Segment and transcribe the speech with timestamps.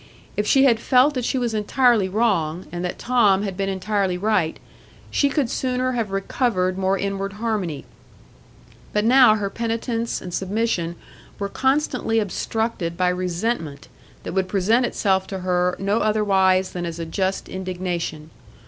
[0.35, 4.17] If she had felt that she was entirely wrong, and that Tom had been entirely
[4.17, 4.57] right,
[5.11, 7.85] she could sooner have recovered more inward harmony;
[8.93, 10.95] but now her penitence and submission
[11.37, 13.89] were constantly obstructed by resentment
[14.23, 18.31] that would present itself to her no otherwise than as a just indignation.